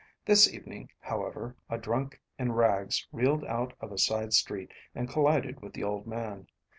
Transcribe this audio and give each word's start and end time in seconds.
This 0.25 0.51
evening, 0.51 0.89
however, 0.99 1.55
a 1.69 1.77
drunk 1.77 2.19
in 2.39 2.53
rags 2.53 3.07
reeled 3.11 3.45
out 3.45 3.73
of 3.79 3.91
a 3.91 3.99
side 3.99 4.33
street 4.33 4.71
and 4.95 5.07
collided 5.07 5.61
with 5.61 5.73
the 5.73 5.83
old 5.83 6.07
man. 6.07 6.47